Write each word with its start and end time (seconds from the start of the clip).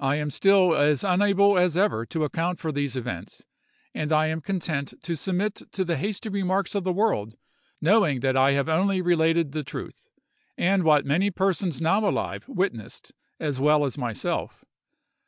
"'I 0.00 0.16
am 0.16 0.30
still 0.30 0.74
as 0.74 1.04
unable 1.04 1.56
as 1.56 1.76
ever 1.76 2.04
to 2.06 2.24
account 2.24 2.58
for 2.58 2.72
those 2.72 2.96
events, 2.96 3.44
and 3.94 4.10
I 4.10 4.26
am 4.26 4.40
content 4.40 4.94
to 5.00 5.14
submit 5.14 5.62
to 5.70 5.84
the 5.84 5.96
hasty 5.96 6.28
remarks 6.28 6.74
of 6.74 6.82
the 6.82 6.92
world, 6.92 7.36
knowing 7.80 8.18
that 8.18 8.36
I 8.36 8.50
have 8.50 8.68
only 8.68 9.00
related 9.00 9.52
the 9.52 9.62
truth, 9.62 10.08
and 10.58 10.82
what 10.82 11.04
many 11.06 11.30
persons 11.30 11.80
now 11.80 12.04
alive 12.08 12.48
witnessed 12.48 13.12
as 13.38 13.60
well 13.60 13.84
as 13.84 13.96
myself. 13.96 14.64